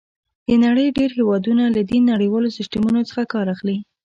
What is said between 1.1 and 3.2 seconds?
هېوادونه له دې نړیوالو سیسټمونو